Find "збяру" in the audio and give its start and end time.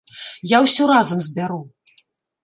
1.25-1.59